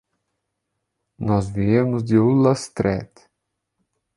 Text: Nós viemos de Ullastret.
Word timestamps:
Nós 1.19 1.47
viemos 1.47 2.03
de 2.03 2.17
Ullastret. 2.17 3.11